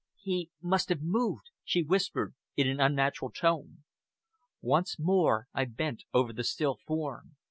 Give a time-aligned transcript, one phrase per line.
[0.17, 3.83] "He must have moved," she whispered in an unnatural tone.
[4.59, 7.35] Once more I bent over the still form.